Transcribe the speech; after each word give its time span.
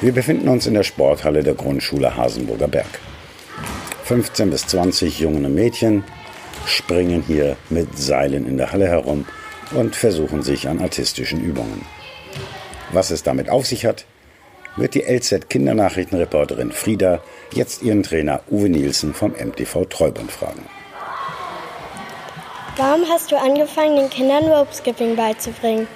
Wir 0.00 0.12
befinden 0.12 0.48
uns 0.48 0.64
in 0.66 0.74
der 0.74 0.84
Sporthalle 0.84 1.42
der 1.42 1.54
Grundschule 1.54 2.16
Hasenburger 2.16 2.68
Berg. 2.68 3.00
15 4.04 4.48
bis 4.48 4.64
20 4.68 5.18
junge 5.18 5.48
Mädchen 5.48 6.04
springen 6.66 7.24
hier 7.26 7.56
mit 7.68 7.98
Seilen 7.98 8.46
in 8.46 8.58
der 8.58 8.70
Halle 8.70 8.86
herum 8.86 9.26
und 9.72 9.96
versuchen 9.96 10.42
sich 10.42 10.68
an 10.68 10.80
artistischen 10.80 11.42
Übungen. 11.42 11.84
Was 12.92 13.10
es 13.10 13.24
damit 13.24 13.50
auf 13.50 13.66
sich 13.66 13.84
hat, 13.86 14.06
wird 14.76 14.94
die 14.94 15.02
LZ 15.02 15.50
Kindernachrichtenreporterin 15.50 16.70
Frieda 16.70 17.20
jetzt 17.52 17.82
ihren 17.82 18.04
Trainer 18.04 18.42
Uwe 18.48 18.68
Nielsen 18.68 19.14
vom 19.14 19.32
MTV 19.32 19.86
Treubund 19.86 20.30
fragen. 20.30 20.62
Warum 22.76 23.04
hast 23.08 23.32
du 23.32 23.36
angefangen, 23.36 23.96
den 23.96 24.10
Kindern 24.10 24.44
Rope 24.44 24.72
Skipping 24.72 25.16
beizubringen? 25.16 25.88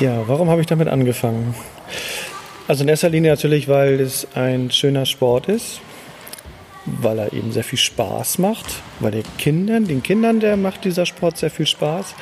Ja, 0.00 0.26
warum 0.26 0.48
habe 0.48 0.62
ich 0.62 0.66
damit 0.66 0.88
angefangen? 0.88 1.54
Also 2.68 2.84
in 2.84 2.88
erster 2.88 3.08
Linie 3.08 3.30
natürlich, 3.30 3.68
weil 3.68 4.00
es 4.00 4.26
ein 4.34 4.70
schöner 4.70 5.04
Sport 5.04 5.48
ist, 5.48 5.80
weil 6.86 7.18
er 7.18 7.32
eben 7.32 7.52
sehr 7.52 7.64
viel 7.64 7.78
Spaß 7.78 8.38
macht, 8.38 8.66
weil 9.00 9.10
den 9.10 9.24
Kindern, 9.36 9.86
den 9.86 10.02
Kindern, 10.02 10.40
der 10.40 10.56
macht 10.56 10.84
dieser 10.84 11.04
Sport 11.04 11.38
sehr 11.38 11.50
viel 11.50 11.66
Spaß. 11.66 12.14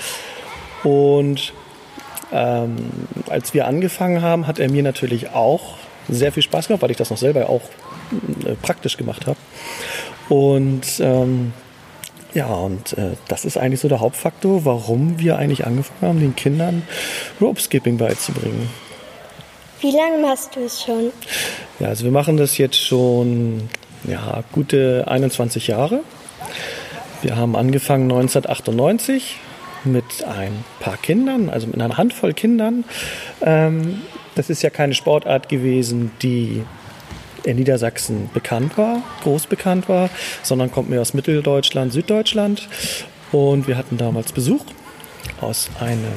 Und 0.82 1.52
ähm, 2.32 2.76
als 3.28 3.52
wir 3.52 3.66
angefangen 3.66 4.22
haben, 4.22 4.46
hat 4.46 4.58
er 4.58 4.70
mir 4.70 4.82
natürlich 4.82 5.30
auch 5.30 5.76
sehr 6.08 6.32
viel 6.32 6.42
Spaß 6.42 6.68
gemacht, 6.68 6.82
weil 6.82 6.90
ich 6.90 6.96
das 6.96 7.10
noch 7.10 7.18
selber 7.18 7.48
auch 7.50 7.62
äh, 8.46 8.54
praktisch 8.62 8.96
gemacht 8.96 9.26
habe. 9.26 9.38
Und 10.28 11.00
ähm, 11.00 11.52
ja, 12.32 12.46
und 12.46 12.96
äh, 12.96 13.12
das 13.28 13.44
ist 13.44 13.58
eigentlich 13.58 13.80
so 13.80 13.88
der 13.88 14.00
Hauptfaktor, 14.00 14.64
warum 14.64 15.18
wir 15.18 15.36
eigentlich 15.36 15.66
angefangen 15.66 16.00
haben, 16.02 16.20
den 16.20 16.36
Kindern 16.36 16.82
Rope 17.40 17.60
Skipping 17.60 17.98
beizubringen. 17.98 18.70
Wie 19.80 19.90
lange 19.90 20.18
machst 20.18 20.56
du 20.56 20.60
es 20.60 20.82
schon? 20.82 21.10
Ja, 21.78 21.88
also 21.88 22.04
wir 22.04 22.10
machen 22.12 22.36
das 22.36 22.58
jetzt 22.58 22.76
schon 22.76 23.68
ja, 24.04 24.44
gute 24.52 25.04
21 25.08 25.68
Jahre. 25.68 26.00
Wir 27.22 27.36
haben 27.36 27.56
angefangen 27.56 28.04
1998 28.04 29.36
mit 29.84 30.24
ein 30.24 30.64
paar 30.80 30.96
Kindern, 30.98 31.48
also 31.48 31.66
mit 31.66 31.80
einer 31.80 31.96
Handvoll 31.96 32.34
Kindern. 32.34 32.84
Ähm, 33.40 34.02
das 34.34 34.50
ist 34.50 34.62
ja 34.62 34.70
keine 34.70 34.94
Sportart 34.94 35.48
gewesen, 35.48 36.10
die 36.22 36.62
in 37.44 37.56
Niedersachsen 37.56 38.28
bekannt 38.34 38.76
war, 38.76 39.02
groß 39.22 39.46
bekannt 39.46 39.88
war, 39.88 40.10
sondern 40.42 40.70
kommt 40.70 40.90
mehr 40.90 41.00
aus 41.00 41.14
Mitteldeutschland, 41.14 41.92
Süddeutschland. 41.92 42.68
Und 43.32 43.66
wir 43.66 43.78
hatten 43.78 43.96
damals 43.96 44.32
Besuch 44.32 44.64
aus 45.40 45.70
einem 45.80 46.12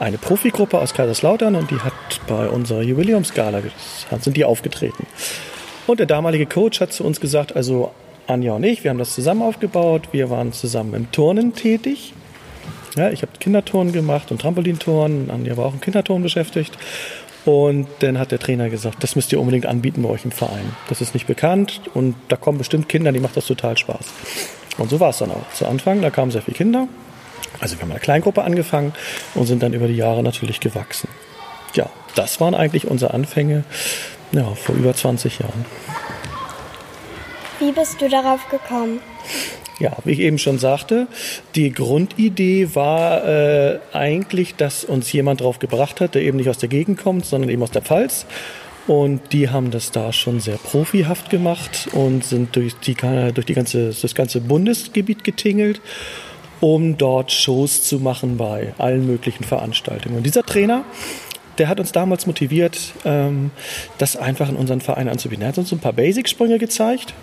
eine 0.00 0.18
Profigruppe 0.18 0.78
aus 0.78 0.94
Kaiserslautern 0.94 1.54
und 1.54 1.70
die 1.70 1.80
hat 1.80 1.92
bei 2.26 2.48
unserer 2.48 2.82
Jubiläumsgala 2.82 3.62
sind 4.20 4.36
die 4.36 4.44
aufgetreten. 4.44 5.06
Und 5.86 6.00
der 6.00 6.06
damalige 6.06 6.46
Coach 6.46 6.80
hat 6.80 6.92
zu 6.92 7.04
uns 7.04 7.20
gesagt, 7.20 7.56
also 7.56 7.92
Anja 8.26 8.52
und 8.52 8.64
ich, 8.64 8.84
wir 8.84 8.90
haben 8.90 8.98
das 8.98 9.14
zusammen 9.14 9.42
aufgebaut, 9.42 10.08
wir 10.12 10.30
waren 10.30 10.52
zusammen 10.52 10.94
im 10.94 11.12
Turnen 11.12 11.54
tätig. 11.54 12.12
Ja, 12.96 13.10
ich 13.10 13.22
habe 13.22 13.32
Kinderturnen 13.38 13.92
gemacht 13.92 14.30
und 14.30 14.40
Trampolinturnen, 14.40 15.30
Anja 15.30 15.56
war 15.56 15.66
auch 15.66 15.74
im 15.74 15.80
Kinderturnen 15.80 16.22
beschäftigt. 16.22 16.76
Und 17.44 17.86
dann 18.00 18.18
hat 18.18 18.30
der 18.30 18.38
Trainer 18.38 18.68
gesagt, 18.68 19.02
das 19.02 19.16
müsst 19.16 19.32
ihr 19.32 19.40
unbedingt 19.40 19.64
anbieten 19.64 20.02
bei 20.02 20.10
euch 20.10 20.24
im 20.24 20.32
Verein. 20.32 20.76
Das 20.88 21.00
ist 21.00 21.14
nicht 21.14 21.26
bekannt 21.26 21.80
und 21.94 22.14
da 22.28 22.36
kommen 22.36 22.58
bestimmt 22.58 22.88
Kinder, 22.88 23.12
die 23.12 23.20
macht 23.20 23.36
das 23.36 23.46
total 23.46 23.78
Spaß. 23.78 24.06
Und 24.76 24.90
so 24.90 25.00
war 25.00 25.10
es 25.10 25.18
dann 25.18 25.30
auch. 25.30 25.50
Zu 25.54 25.66
Anfang, 25.66 26.02
da 26.02 26.10
kamen 26.10 26.30
sehr 26.30 26.42
viele 26.42 26.56
Kinder 26.56 26.88
also 27.60 27.76
wir 27.76 27.82
haben 27.82 27.90
eine 27.90 28.00
Kleingruppe 28.00 28.42
angefangen 28.42 28.92
und 29.34 29.46
sind 29.46 29.62
dann 29.62 29.72
über 29.72 29.88
die 29.88 29.96
Jahre 29.96 30.22
natürlich 30.22 30.60
gewachsen. 30.60 31.08
Ja, 31.74 31.90
das 32.14 32.40
waren 32.40 32.54
eigentlich 32.54 32.86
unsere 32.86 33.14
Anfänge 33.14 33.64
ja, 34.32 34.54
vor 34.54 34.74
über 34.74 34.94
20 34.94 35.40
Jahren. 35.40 35.64
Wie 37.58 37.72
bist 37.72 38.00
du 38.00 38.08
darauf 38.08 38.48
gekommen? 38.48 39.00
Ja, 39.80 39.92
wie 40.04 40.12
ich 40.12 40.20
eben 40.20 40.38
schon 40.38 40.58
sagte, 40.58 41.06
die 41.54 41.72
Grundidee 41.72 42.74
war 42.74 43.24
äh, 43.24 43.78
eigentlich, 43.92 44.56
dass 44.56 44.84
uns 44.84 45.12
jemand 45.12 45.40
drauf 45.40 45.58
gebracht 45.58 46.00
hat, 46.00 46.14
der 46.14 46.22
eben 46.22 46.36
nicht 46.36 46.48
aus 46.48 46.58
der 46.58 46.68
Gegend 46.68 46.98
kommt, 46.98 47.26
sondern 47.26 47.50
eben 47.50 47.62
aus 47.62 47.70
der 47.70 47.82
Pfalz. 47.82 48.26
Und 48.88 49.32
die 49.32 49.50
haben 49.50 49.70
das 49.70 49.92
da 49.92 50.12
schon 50.12 50.40
sehr 50.40 50.56
profihaft 50.56 51.30
gemacht 51.30 51.88
und 51.92 52.24
sind 52.24 52.56
durch, 52.56 52.74
die, 52.76 52.94
durch 52.94 53.46
die 53.46 53.54
ganze, 53.54 53.90
das 53.90 54.14
ganze 54.14 54.40
Bundesgebiet 54.40 55.24
getingelt 55.24 55.80
um 56.60 56.96
dort 56.96 57.32
Shows 57.32 57.82
zu 57.84 57.98
machen 57.98 58.36
bei 58.36 58.72
allen 58.78 59.06
möglichen 59.06 59.44
Veranstaltungen. 59.44 60.16
Und 60.16 60.24
dieser 60.24 60.42
Trainer, 60.42 60.84
der 61.58 61.68
hat 61.68 61.80
uns 61.80 61.92
damals 61.92 62.26
motiviert, 62.26 62.92
ähm, 63.04 63.50
das 63.98 64.16
einfach 64.16 64.48
in 64.48 64.56
unseren 64.56 64.80
Verein 64.80 65.08
anzubieten. 65.08 65.42
Er 65.42 65.48
hat 65.48 65.58
uns 65.58 65.72
ein 65.72 65.80
paar 65.80 65.92
Basic-Sprünge 65.92 66.58
gezeigt, 66.58 67.14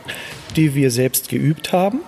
die 0.56 0.76
wir 0.76 0.92
selbst 0.92 1.30
geübt 1.30 1.74
haben. 1.74 2.02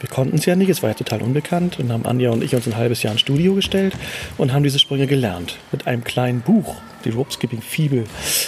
Wir 0.00 0.08
konnten 0.08 0.36
es 0.36 0.44
ja 0.44 0.54
nicht, 0.54 0.68
es 0.68 0.82
war 0.82 0.90
ja 0.90 0.94
total 0.94 1.22
unbekannt. 1.22 1.78
Und 1.78 1.90
haben 1.90 2.04
Anja 2.04 2.30
und 2.30 2.44
ich 2.44 2.54
uns 2.54 2.66
ein 2.66 2.76
halbes 2.76 3.02
Jahr 3.02 3.12
ins 3.12 3.22
Studio 3.22 3.54
gestellt 3.54 3.94
und 4.36 4.52
haben 4.52 4.62
diese 4.62 4.78
Sprünge 4.78 5.06
gelernt. 5.06 5.56
Mit 5.72 5.86
einem 5.86 6.04
kleinen 6.04 6.42
Buch, 6.42 6.76
die 7.04 7.10
Rope 7.10 7.32
Skipping 7.32 7.62
Fibel. 7.62 8.04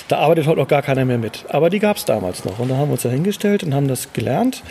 Da 0.08 0.18
arbeitet 0.18 0.46
heute 0.46 0.60
auch 0.60 0.68
gar 0.68 0.82
keiner 0.82 1.04
mehr 1.04 1.18
mit. 1.18 1.46
Aber 1.48 1.70
die 1.70 1.78
gab 1.78 1.96
es 1.96 2.04
damals 2.04 2.44
noch. 2.44 2.58
Und 2.58 2.68
da 2.68 2.76
haben 2.76 2.88
wir 2.88 2.92
uns 2.92 3.02
da 3.02 3.08
hingestellt 3.08 3.64
und 3.64 3.74
haben 3.74 3.88
das 3.88 4.12
gelernt, 4.12 4.62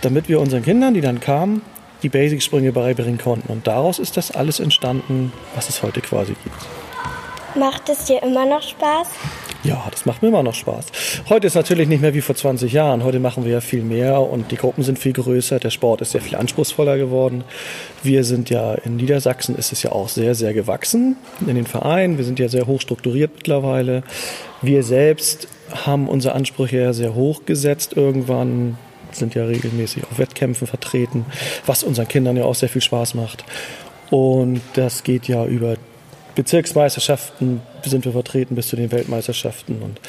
damit 0.00 0.28
wir 0.28 0.40
unseren 0.40 0.62
Kindern, 0.62 0.94
die 0.94 1.00
dann 1.00 1.18
kamen, 1.20 1.62
die 2.02 2.08
Basic-Sprünge 2.08 2.72
beibringen 2.72 3.18
konnten. 3.18 3.50
Und 3.52 3.66
daraus 3.66 3.98
ist 3.98 4.16
das 4.16 4.30
alles 4.30 4.60
entstanden, 4.60 5.32
was 5.54 5.68
es 5.68 5.82
heute 5.82 6.00
quasi 6.00 6.34
gibt. 6.44 6.56
Macht 7.54 7.88
es 7.88 8.04
dir 8.04 8.22
immer 8.22 8.46
noch 8.46 8.62
Spaß? 8.62 9.08
Ja, 9.64 9.88
das 9.90 10.06
macht 10.06 10.22
mir 10.22 10.28
immer 10.28 10.44
noch 10.44 10.54
Spaß. 10.54 10.86
Heute 11.28 11.48
ist 11.48 11.56
natürlich 11.56 11.88
nicht 11.88 12.00
mehr 12.00 12.14
wie 12.14 12.20
vor 12.20 12.36
20 12.36 12.72
Jahren. 12.72 13.02
Heute 13.02 13.18
machen 13.18 13.44
wir 13.44 13.52
ja 13.52 13.60
viel 13.60 13.82
mehr 13.82 14.20
und 14.20 14.52
die 14.52 14.56
Gruppen 14.56 14.84
sind 14.84 14.98
viel 15.00 15.12
größer. 15.12 15.58
Der 15.58 15.70
Sport 15.70 16.00
ist 16.00 16.14
ja 16.14 16.20
viel 16.20 16.36
anspruchsvoller 16.36 16.96
geworden. 16.96 17.42
Wir 18.04 18.22
sind 18.22 18.50
ja 18.50 18.74
in 18.74 18.96
Niedersachsen 18.96 19.56
ist 19.56 19.72
es 19.72 19.82
ja 19.82 19.90
auch 19.90 20.08
sehr, 20.08 20.36
sehr 20.36 20.54
gewachsen 20.54 21.16
in 21.40 21.56
den 21.56 21.66
Vereinen. 21.66 22.18
Wir 22.18 22.24
sind 22.24 22.38
ja 22.38 22.48
sehr 22.48 22.68
hoch 22.68 22.80
strukturiert 22.80 23.32
mittlerweile. 23.34 24.04
Wir 24.62 24.84
selbst 24.84 25.48
haben 25.84 26.08
unsere 26.08 26.34
Ansprüche 26.34 26.78
ja 26.78 26.92
sehr 26.92 27.16
hoch 27.16 27.44
gesetzt 27.44 27.96
irgendwann 27.96 28.78
sind 29.12 29.34
ja 29.34 29.44
regelmäßig 29.44 30.04
auf 30.04 30.18
Wettkämpfen 30.18 30.66
vertreten, 30.66 31.26
was 31.66 31.82
unseren 31.82 32.08
Kindern 32.08 32.36
ja 32.36 32.44
auch 32.44 32.54
sehr 32.54 32.68
viel 32.68 32.82
Spaß 32.82 33.14
macht. 33.14 33.44
Und 34.10 34.60
das 34.74 35.04
geht 35.04 35.28
ja 35.28 35.44
über 35.44 35.76
Bezirksmeisterschaften, 36.34 37.60
sind 37.84 38.04
wir 38.04 38.12
vertreten 38.12 38.54
bis 38.54 38.68
zu 38.68 38.76
den 38.76 38.92
Weltmeisterschaften. 38.92 39.82
Und 39.82 40.00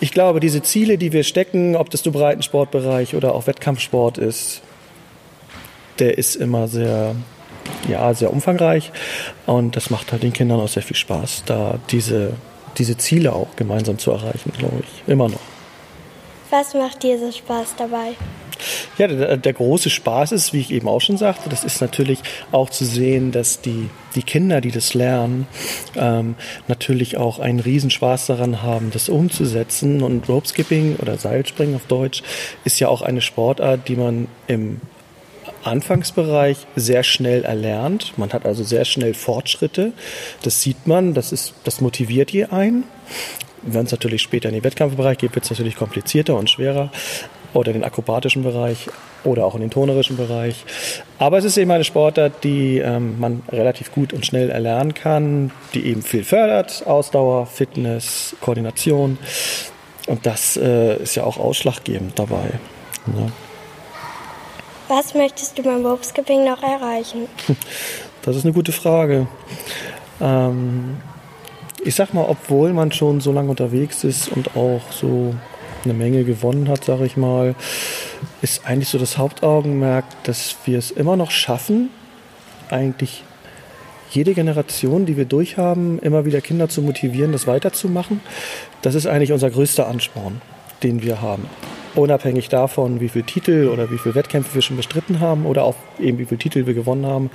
ich 0.00 0.12
glaube, 0.12 0.40
diese 0.40 0.62
Ziele, 0.62 0.98
die 0.98 1.12
wir 1.12 1.24
stecken, 1.24 1.76
ob 1.76 1.90
das 1.90 2.04
nur 2.04 2.12
Breitensportbereich 2.12 3.14
oder 3.14 3.34
auch 3.34 3.46
Wettkampfsport 3.46 4.18
ist, 4.18 4.60
der 5.98 6.18
ist 6.18 6.36
immer 6.36 6.68
sehr, 6.68 7.14
ja, 7.88 8.12
sehr 8.12 8.32
umfangreich. 8.32 8.92
Und 9.46 9.76
das 9.76 9.90
macht 9.90 10.12
halt 10.12 10.22
den 10.22 10.32
Kindern 10.32 10.60
auch 10.60 10.68
sehr 10.68 10.82
viel 10.82 10.96
Spaß, 10.96 11.44
da 11.46 11.78
diese, 11.90 12.34
diese 12.76 12.98
Ziele 12.98 13.32
auch 13.32 13.56
gemeinsam 13.56 13.98
zu 13.98 14.10
erreichen, 14.10 14.52
glaube 14.58 14.82
ich. 14.82 15.10
Immer 15.10 15.28
noch. 15.28 15.53
Was 16.56 16.72
macht 16.72 17.02
dir 17.02 17.18
so 17.18 17.32
Spaß 17.32 17.74
dabei? 17.76 18.14
Ja, 18.96 19.08
der, 19.08 19.36
der, 19.38 19.52
große 19.52 19.90
Spaß 19.90 20.30
ist, 20.30 20.52
wie 20.52 20.60
ich 20.60 20.70
eben 20.70 20.86
auch 20.86 21.00
schon 21.00 21.16
sagte, 21.16 21.50
das 21.50 21.64
ist 21.64 21.80
natürlich 21.80 22.20
auch 22.52 22.70
zu 22.70 22.84
sehen, 22.84 23.32
dass 23.32 23.60
die, 23.60 23.90
die 24.14 24.22
Kinder, 24.22 24.60
die 24.60 24.70
das 24.70 24.94
lernen, 24.94 25.48
ähm, 25.96 26.36
natürlich 26.68 27.16
auch 27.16 27.40
einen 27.40 27.58
Riesenspaß 27.58 28.26
daran 28.26 28.62
haben, 28.62 28.92
das 28.92 29.08
umzusetzen. 29.08 30.00
Und 30.00 30.28
Rope 30.28 30.46
Skipping 30.46 30.94
oder 31.02 31.18
Seilspringen 31.18 31.74
auf 31.74 31.86
Deutsch 31.86 32.22
ist 32.64 32.78
ja 32.78 32.86
auch 32.86 33.02
eine 33.02 33.20
Sportart, 33.20 33.88
die 33.88 33.96
man 33.96 34.28
im 34.46 34.80
Anfangsbereich 35.64 36.66
sehr 36.76 37.02
schnell 37.02 37.44
erlernt. 37.44 38.16
Man 38.16 38.32
hat 38.32 38.46
also 38.46 38.62
sehr 38.62 38.84
schnell 38.84 39.14
Fortschritte. 39.14 39.92
Das 40.42 40.62
sieht 40.62 40.86
man, 40.86 41.14
das, 41.14 41.32
ist, 41.32 41.54
das 41.64 41.80
motiviert 41.80 42.30
je 42.30 42.46
ein. 42.46 42.84
Wenn 43.62 43.86
es 43.86 43.92
natürlich 43.92 44.22
später 44.22 44.48
in 44.48 44.54
den 44.54 44.64
Wettkampfbereich 44.64 45.18
geht, 45.18 45.34
wird 45.34 45.44
es 45.44 45.50
natürlich 45.50 45.76
komplizierter 45.76 46.36
und 46.36 46.50
schwerer. 46.50 46.90
Oder 47.54 47.68
in 47.68 47.74
den 47.74 47.84
akrobatischen 47.84 48.42
Bereich 48.42 48.88
oder 49.22 49.46
auch 49.46 49.54
in 49.54 49.60
den 49.60 49.70
tonerischen 49.70 50.16
Bereich. 50.16 50.64
Aber 51.18 51.38
es 51.38 51.44
ist 51.44 51.56
eben 51.56 51.70
eine 51.70 51.84
Sportart, 51.84 52.44
die 52.44 52.78
ähm, 52.78 53.18
man 53.18 53.42
relativ 53.50 53.92
gut 53.92 54.12
und 54.12 54.26
schnell 54.26 54.50
erlernen 54.50 54.92
kann, 54.92 55.50
die 55.72 55.86
eben 55.86 56.02
viel 56.02 56.24
fördert. 56.24 56.86
Ausdauer, 56.86 57.46
Fitness, 57.46 58.36
Koordination. 58.40 59.18
Und 60.06 60.26
das 60.26 60.56
äh, 60.56 60.96
ist 61.02 61.14
ja 61.14 61.24
auch 61.24 61.38
ausschlaggebend 61.38 62.18
dabei. 62.18 62.50
Ne? 63.06 63.32
Was 64.88 65.14
möchtest 65.14 65.58
du 65.58 65.62
beim 65.62 65.84
Ropeskipping 65.84 66.44
noch 66.44 66.62
erreichen? 66.62 67.28
Das 68.22 68.36
ist 68.36 68.44
eine 68.46 68.54
gute 68.54 68.72
Frage. 68.72 69.26
Ähm, 70.18 70.96
ich 71.84 71.94
sag 71.94 72.14
mal, 72.14 72.24
obwohl 72.26 72.72
man 72.72 72.90
schon 72.90 73.20
so 73.20 73.32
lange 73.32 73.50
unterwegs 73.50 74.02
ist 74.02 74.28
und 74.28 74.56
auch 74.56 74.80
so 74.90 75.34
eine 75.84 75.92
Menge 75.92 76.24
gewonnen 76.24 76.68
hat, 76.68 76.86
sage 76.86 77.04
ich 77.04 77.18
mal, 77.18 77.54
ist 78.40 78.66
eigentlich 78.66 78.88
so 78.88 78.96
das 78.96 79.18
Hauptaugenmerk, 79.18 80.06
dass 80.22 80.56
wir 80.64 80.78
es 80.78 80.90
immer 80.90 81.16
noch 81.16 81.30
schaffen, 81.30 81.90
eigentlich 82.70 83.24
jede 84.10 84.32
Generation, 84.32 85.04
die 85.04 85.16
wir 85.16 85.26
durchhaben, 85.26 85.98
immer 85.98 86.24
wieder 86.24 86.40
Kinder 86.40 86.70
zu 86.70 86.80
motivieren, 86.80 87.32
das 87.32 87.46
weiterzumachen. 87.46 88.20
Das 88.80 88.94
ist 88.94 89.06
eigentlich 89.06 89.32
unser 89.32 89.50
größter 89.50 89.86
Ansporn, 89.86 90.40
den 90.82 91.02
wir 91.02 91.20
haben. 91.20 91.46
Unabhängig 91.94 92.48
davon, 92.48 93.00
wie 93.00 93.08
viele 93.08 93.24
Titel 93.24 93.68
oder 93.72 93.90
wie 93.90 93.98
viele 93.98 94.14
Wettkämpfe 94.14 94.54
wir 94.54 94.62
schon 94.62 94.76
bestritten 94.76 95.20
haben 95.20 95.46
oder 95.46 95.64
auch 95.64 95.76
eben 96.00 96.18
wie 96.18 96.24
viele 96.24 96.38
Titel 96.38 96.66
wir 96.66 96.74
gewonnen 96.74 97.06
haben. 97.06 97.30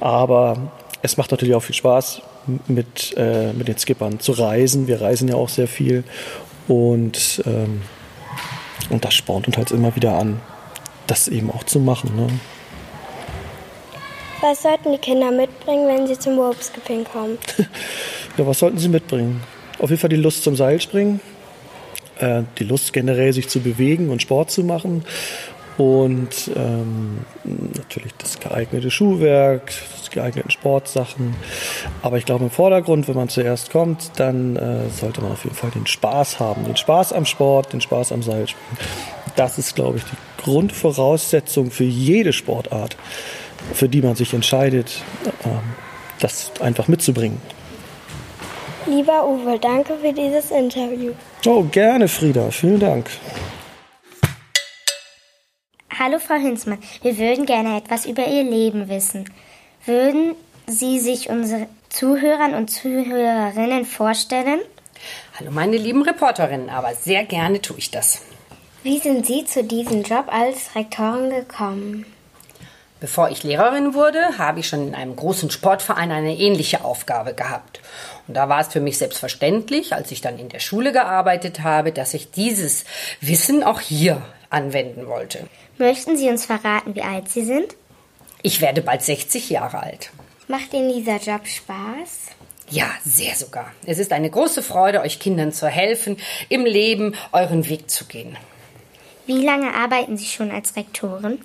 Aber 0.00 0.72
es 1.02 1.16
macht 1.16 1.30
natürlich 1.30 1.54
auch 1.54 1.62
viel 1.62 1.74
Spaß, 1.74 2.22
mit, 2.66 3.14
äh, 3.16 3.52
mit 3.52 3.68
den 3.68 3.78
Skippern 3.78 4.20
zu 4.20 4.32
reisen. 4.32 4.86
Wir 4.86 5.00
reisen 5.00 5.28
ja 5.28 5.34
auch 5.34 5.48
sehr 5.48 5.68
viel 5.68 6.04
und, 6.68 7.42
ähm, 7.46 7.82
und 8.90 9.04
das 9.04 9.14
spornt 9.14 9.46
uns 9.46 9.56
halt 9.56 9.70
immer 9.70 9.94
wieder 9.96 10.14
an, 10.14 10.40
das 11.06 11.28
eben 11.28 11.50
auch 11.50 11.64
zu 11.64 11.78
machen. 11.78 12.16
Ne? 12.16 12.28
Was 14.40 14.62
sollten 14.62 14.92
die 14.92 14.98
Kinder 14.98 15.30
mitbringen, 15.30 15.86
wenn 15.86 16.06
sie 16.06 16.18
zum 16.18 16.36
Wurpskipping 16.36 17.04
kommen? 17.04 17.38
ja, 18.36 18.46
was 18.46 18.58
sollten 18.58 18.78
sie 18.78 18.88
mitbringen? 18.88 19.42
Auf 19.78 19.90
jeden 19.90 20.00
Fall 20.00 20.10
die 20.10 20.16
Lust 20.16 20.42
zum 20.42 20.56
Seilspringen, 20.56 21.20
äh, 22.22 22.42
die 22.58 22.64
Lust 22.64 22.92
generell 22.92 23.32
sich 23.32 23.48
zu 23.48 23.60
bewegen 23.60 24.08
und 24.08 24.22
Sport 24.22 24.50
zu 24.50 24.64
machen 24.64 25.04
und 25.78 26.50
ähm, 26.54 27.24
natürlich 27.44 28.12
das 28.18 28.38
geeignete 28.38 28.90
Schuhwerk, 28.90 29.72
die 30.06 30.14
geeigneten 30.14 30.50
Sportsachen. 30.50 31.34
Aber 32.02 32.18
ich 32.18 32.26
glaube 32.26 32.44
im 32.44 32.50
Vordergrund, 32.50 33.08
wenn 33.08 33.16
man 33.16 33.28
zuerst 33.28 33.70
kommt, 33.70 34.12
dann 34.16 34.56
äh, 34.56 34.88
sollte 34.90 35.22
man 35.22 35.32
auf 35.32 35.44
jeden 35.44 35.56
Fall 35.56 35.70
den 35.70 35.86
Spaß 35.86 36.38
haben. 36.40 36.64
Den 36.64 36.76
Spaß 36.76 37.12
am 37.12 37.24
Sport, 37.24 37.72
den 37.72 37.80
Spaß 37.80 38.12
am 38.12 38.22
Seilspringen. 38.22 38.78
Das 39.36 39.58
ist, 39.58 39.74
glaube 39.74 39.98
ich, 39.98 40.04
die 40.04 40.42
Grundvoraussetzung 40.42 41.70
für 41.70 41.84
jede 41.84 42.32
Sportart, 42.32 42.96
für 43.72 43.88
die 43.88 44.02
man 44.02 44.14
sich 44.14 44.34
entscheidet, 44.34 45.02
äh, 45.44 45.48
das 46.20 46.52
einfach 46.60 46.86
mitzubringen. 46.86 47.40
Lieber 48.94 49.26
Uwe, 49.26 49.58
danke 49.58 49.96
für 49.96 50.12
dieses 50.12 50.50
Interview. 50.50 51.12
Oh, 51.46 51.62
gerne, 51.62 52.08
Frieda. 52.08 52.50
Vielen 52.50 52.78
Dank. 52.78 53.06
Hallo 55.98 56.18
Frau 56.18 56.34
Hinzmann, 56.34 56.78
wir 57.00 57.16
würden 57.16 57.46
gerne 57.46 57.78
etwas 57.78 58.04
über 58.04 58.26
Ihr 58.26 58.42
Leben 58.42 58.90
wissen. 58.90 59.24
Würden 59.86 60.34
Sie 60.66 60.98
sich 60.98 61.30
unsere 61.30 61.68
Zuhörern 61.88 62.54
und 62.54 62.68
Zuhörerinnen 62.68 63.86
vorstellen? 63.86 64.60
Hallo 65.38 65.50
meine 65.50 65.78
lieben 65.78 66.02
Reporterinnen, 66.02 66.68
aber 66.68 66.94
sehr 66.94 67.24
gerne 67.24 67.62
tue 67.62 67.78
ich 67.78 67.90
das. 67.90 68.22
Wie 68.82 68.98
sind 68.98 69.26
Sie 69.26 69.46
zu 69.46 69.64
diesem 69.64 70.02
Job 70.02 70.26
als 70.28 70.74
Rektorin 70.74 71.30
gekommen? 71.30 72.04
Bevor 73.02 73.30
ich 73.30 73.42
Lehrerin 73.42 73.94
wurde, 73.94 74.38
habe 74.38 74.60
ich 74.60 74.68
schon 74.68 74.86
in 74.86 74.94
einem 74.94 75.16
großen 75.16 75.50
Sportverein 75.50 76.12
eine 76.12 76.38
ähnliche 76.38 76.84
Aufgabe 76.84 77.34
gehabt. 77.34 77.80
Und 78.28 78.34
da 78.34 78.48
war 78.48 78.60
es 78.60 78.68
für 78.68 78.78
mich 78.78 78.96
selbstverständlich, 78.96 79.92
als 79.92 80.12
ich 80.12 80.20
dann 80.20 80.38
in 80.38 80.48
der 80.48 80.60
Schule 80.60 80.92
gearbeitet 80.92 81.64
habe, 81.64 81.90
dass 81.90 82.14
ich 82.14 82.30
dieses 82.30 82.84
Wissen 83.20 83.64
auch 83.64 83.80
hier 83.80 84.22
anwenden 84.50 85.08
wollte. 85.08 85.48
Möchten 85.78 86.16
Sie 86.16 86.28
uns 86.28 86.46
verraten, 86.46 86.94
wie 86.94 87.02
alt 87.02 87.28
Sie 87.28 87.44
sind? 87.44 87.74
Ich 88.40 88.60
werde 88.60 88.82
bald 88.82 89.02
60 89.02 89.50
Jahre 89.50 89.82
alt. 89.82 90.12
Macht 90.46 90.72
Ihnen 90.72 90.94
dieser 90.94 91.16
Job 91.16 91.44
Spaß? 91.44 92.36
Ja, 92.70 92.88
sehr 93.04 93.34
sogar. 93.34 93.72
Es 93.84 93.98
ist 93.98 94.12
eine 94.12 94.30
große 94.30 94.62
Freude, 94.62 95.00
euch 95.00 95.18
Kindern 95.18 95.50
zu 95.50 95.66
helfen, 95.66 96.18
im 96.48 96.64
Leben 96.64 97.16
euren 97.32 97.68
Weg 97.68 97.90
zu 97.90 98.04
gehen. 98.04 98.36
Wie 99.26 99.44
lange 99.44 99.72
arbeiten 99.74 100.16
Sie 100.16 100.26
schon 100.26 100.50
als 100.50 100.74
Rektorin? 100.76 101.40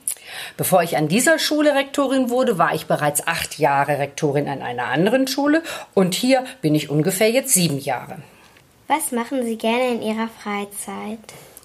Bevor 0.58 0.82
ich 0.82 0.98
an 0.98 1.08
dieser 1.08 1.38
Schule 1.38 1.76
Rektorin 1.76 2.30
wurde, 2.30 2.58
war 2.58 2.74
ich 2.74 2.88
bereits 2.88 3.28
acht 3.28 3.60
Jahre 3.60 4.00
Rektorin 4.00 4.48
an 4.48 4.62
einer 4.62 4.86
anderen 4.86 5.28
Schule 5.28 5.62
und 5.94 6.16
hier 6.16 6.44
bin 6.62 6.74
ich 6.74 6.90
ungefähr 6.90 7.30
jetzt 7.30 7.54
sieben 7.54 7.80
Jahre. 7.80 8.18
Was 8.88 9.12
machen 9.12 9.44
Sie 9.44 9.58
gerne 9.58 9.90
in 9.90 10.02
Ihrer 10.02 10.30
Freizeit? 10.42 11.20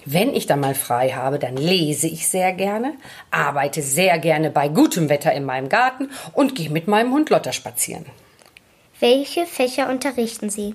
Wenn 0.04 0.34
ich 0.34 0.46
dann 0.46 0.60
mal 0.60 0.74
frei 0.74 1.10
habe, 1.10 1.38
dann 1.38 1.56
lese 1.56 2.08
ich 2.08 2.28
sehr 2.28 2.52
gerne, 2.52 2.94
arbeite 3.30 3.82
sehr 3.82 4.18
gerne 4.18 4.50
bei 4.50 4.68
gutem 4.68 5.08
Wetter 5.08 5.32
in 5.32 5.44
meinem 5.44 5.68
Garten 5.68 6.10
und 6.32 6.56
gehe 6.56 6.70
mit 6.70 6.88
meinem 6.88 7.12
Hund 7.12 7.30
Lotta 7.30 7.52
spazieren. 7.52 8.04
Welche 8.98 9.46
Fächer 9.46 9.88
unterrichten 9.88 10.50
Sie? 10.50 10.74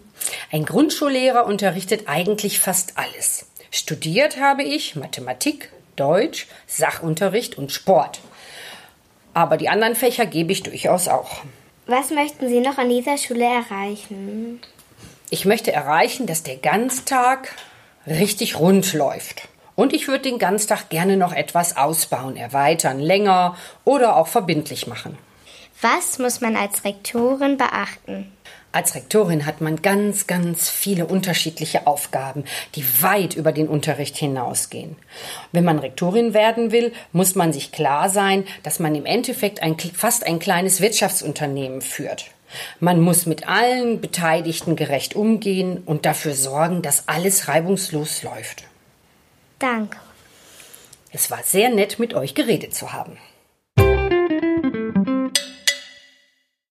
Ein 0.51 0.66
Grundschullehrer 0.66 1.45
unterrichtet 1.45 2.04
eigentlich 2.07 2.60
fast 2.60 2.98
alles. 2.98 3.45
Studiert 3.72 4.40
habe 4.40 4.64
ich 4.64 4.96
Mathematik, 4.96 5.72
Deutsch, 5.96 6.48
Sachunterricht 6.68 7.58
und 7.58 7.72
Sport. 7.72 8.19
Aber 9.34 9.58
die 9.58 9.69
anderen 9.69 9.96
Fächer 9.96 10.25
gebe 10.25 10.52
ich 10.52 10.64
durchaus 10.64 11.08
auch. 11.08 11.42
Was 11.86 12.12
möchten 12.12 12.50
Sie 12.50 12.60
noch 12.60 12.78
an 12.78 12.90
dieser 12.90 13.18
Schule 13.18 13.46
erreichen? 13.46 14.60
Ich 15.30 15.46
möchte 15.46 15.72
erreichen, 15.72 16.25
dass 16.25 16.44
der 16.44 16.58
Ganztag 16.58 17.54
richtig 18.06 18.60
rund 18.60 18.94
läuft. 18.94 19.48
Und 19.75 19.94
ich 19.94 20.08
würde 20.08 20.24
den 20.24 20.40
Ganztag 20.40 20.90
gerne 20.90 21.18
noch 21.18 21.34
etwas 21.34 21.78
ausbauen, 21.78 22.36
erweitern, 22.36 23.00
länger 23.00 23.56
oder 23.86 24.16
auch 24.16 24.28
verbindlich 24.28 24.88
machen. 24.88 25.18
Was 25.81 26.18
muss 26.18 26.42
man 26.42 26.56
als 26.56 26.84
Rektorin 26.84 27.58
beachten? 27.58 28.31
Als 28.77 28.94
Rektorin 28.94 29.47
hat 29.47 29.59
man 29.59 29.81
ganz, 29.81 30.27
ganz 30.27 30.69
viele 30.69 31.07
unterschiedliche 31.07 31.88
Aufgaben, 31.88 32.44
die 32.75 32.85
weit 33.01 33.33
über 33.33 33.51
den 33.51 33.68
Unterricht 33.68 34.15
hinausgehen. 34.15 34.97
Wenn 35.51 35.63
man 35.63 35.79
Rektorin 35.79 36.35
werden 36.35 36.71
will, 36.71 36.94
muss 37.12 37.33
man 37.33 37.51
sich 37.53 37.71
klar 37.71 38.12
sein, 38.12 38.44
dass 38.62 38.77
man 38.77 38.94
im 38.94 39.07
Endeffekt 39.07 39.63
ein, 39.63 39.79
fast 39.79 40.27
ein 40.27 40.38
kleines 40.38 40.79
Wirtschaftsunternehmen 40.79 41.81
führt. 41.81 42.25
Man 42.79 43.01
muss 43.01 43.25
mit 43.25 43.50
allen 43.50 44.00
Beteiligten 44.00 44.75
gerecht 44.75 45.15
umgehen 45.15 45.81
und 45.83 46.06
dafür 46.06 46.35
sorgen, 46.35 46.83
dass 46.83 47.07
alles 47.07 47.47
reibungslos 47.47 48.21
läuft. 48.21 48.63
Danke. 49.57 49.97
Es 51.12 51.31
war 51.31 51.41
sehr 51.41 51.71
nett, 51.71 51.97
mit 51.97 52.13
euch 52.13 52.35
geredet 52.35 52.75
zu 52.75 52.94
haben. 52.94 53.18